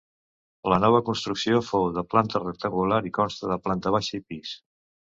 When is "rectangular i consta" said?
2.45-3.55